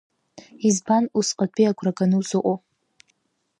[0.67, 2.57] Избан усҟатәи агәраганы узыҟоу?